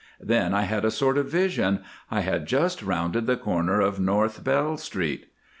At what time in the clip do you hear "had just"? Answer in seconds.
2.21-2.81